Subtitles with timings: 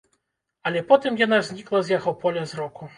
[0.69, 2.83] Але потым яна знікла з яго поля зроку.